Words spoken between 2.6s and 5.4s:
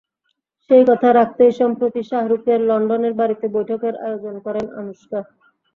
লন্ডনের বাড়িতে বৈঠকের আয়োজন করেন আনুশকা।